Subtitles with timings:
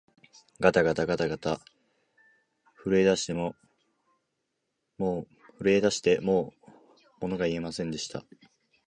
[0.59, 1.59] がたがたがたがた、
[2.83, 3.53] 震えだしても
[4.97, 6.71] う
[7.19, 8.25] ものが言えませんでした